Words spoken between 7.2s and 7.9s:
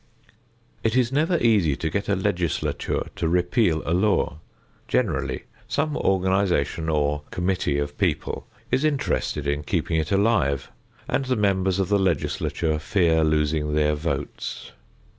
committee